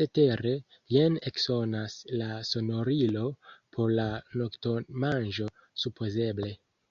Cetere, 0.00 0.50
jen 0.96 1.16
eksonas 1.30 1.96
la 2.20 2.28
sonorilo; 2.52 3.24
por 3.78 3.92
la 3.96 4.06
noktomanĝo, 4.42 5.50
supozeble. 5.86 6.56